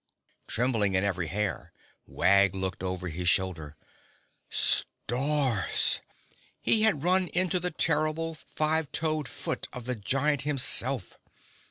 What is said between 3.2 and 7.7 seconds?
shoulder. Stars! He had run into the